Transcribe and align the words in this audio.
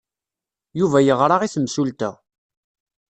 Yuba 0.79 0.99
yeɣra 1.01 1.35
i 1.43 1.49
temsulta. 1.53 2.11